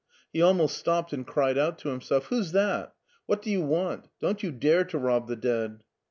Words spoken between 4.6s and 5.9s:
to rob the dead